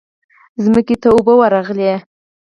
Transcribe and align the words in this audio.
ځمکې 0.63 0.95
ته 1.01 1.07
اوبه 1.13 1.33
ورغلې. 1.37 1.93